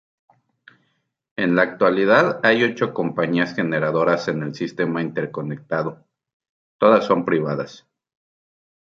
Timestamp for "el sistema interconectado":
4.41-6.03